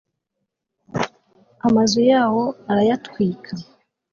amazu 1.67 1.99
yawo 2.11 2.43
arayatwika 2.71 3.51